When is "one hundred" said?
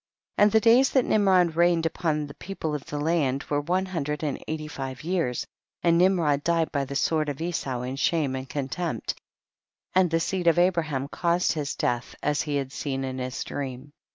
3.61-4.23